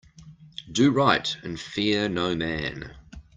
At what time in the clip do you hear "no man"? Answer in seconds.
2.09-2.95